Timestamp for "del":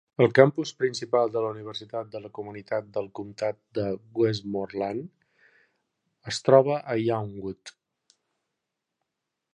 2.95-3.11